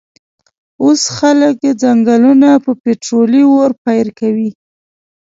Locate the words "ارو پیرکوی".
3.61-4.49